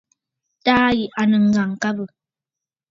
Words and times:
Taà 0.65 0.87
yì 0.97 1.03
à 1.19 1.23
nɨ̂ 1.29 1.39
ŋ̀gàŋkabə̂. 1.43 2.07